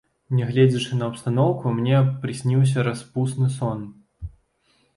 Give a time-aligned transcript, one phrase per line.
[0.37, 3.87] Нягледзячы на абстаноўку, мне прысніўся распусны сон.